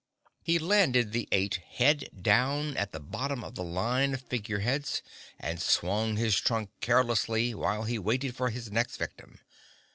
He 0.41 0.57
landed 0.57 1.11
the 1.11 1.29
Eight 1.31 1.57
head 1.57 2.09
down 2.19 2.75
at 2.75 2.91
the 2.91 2.99
bottom 2.99 3.43
of 3.43 3.53
the 3.53 3.63
line 3.63 4.15
of 4.15 4.23
Figure 4.23 4.61
Heads 4.61 5.03
and 5.37 5.61
swung 5.61 6.15
his 6.17 6.35
trunk 6.39 6.71
carelessly 6.81 7.53
while 7.53 7.83
he 7.83 7.99
waited 7.99 8.35
for 8.35 8.49
his 8.49 8.71
next 8.71 8.97
victim. 8.97 9.37